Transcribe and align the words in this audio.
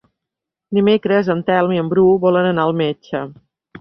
Dimecres 0.77 1.29
en 1.35 1.43
Telm 1.49 1.75
i 1.75 1.81
en 1.81 1.91
Bru 1.93 2.07
volen 2.25 2.49
anar 2.53 2.67
al 2.69 2.75
metge. 2.81 3.23